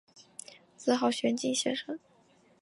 [0.77, 1.99] 自号玄静先生。